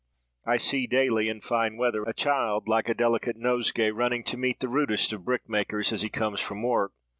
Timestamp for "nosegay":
3.37-3.91